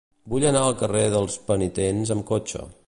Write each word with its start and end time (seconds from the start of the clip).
Vull 0.33 0.45
anar 0.51 0.63
al 0.69 0.77
carrer 0.79 1.03
dels 1.17 1.37
Penitents 1.51 2.17
amb 2.19 2.29
cotxe. 2.33 2.67